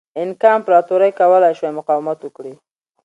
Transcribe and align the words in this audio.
اینکا 0.17 0.47
امپراتورۍ 0.57 1.11
کولای 1.19 1.53
شوای 1.59 1.73
مقاومت 1.79 2.19
وکړي. 2.21 2.53